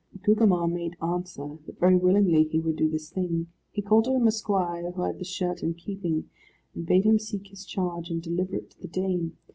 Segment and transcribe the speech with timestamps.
[0.23, 3.49] Gugemar made answer that very willingly he would do this thing.
[3.69, 6.27] He called to him a squire who had the shirt in keeping,
[6.73, 9.37] and bade him seek his charge, and deliver it to the dame.